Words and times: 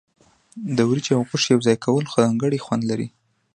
د 0.77 0.79
وریجې 0.89 1.11
او 1.17 1.23
غوښې 1.29 1.49
یوځای 1.55 1.77
کول 1.85 2.03
ځانګړی 2.15 2.63
خوند 2.65 2.83
لري. 2.91 3.07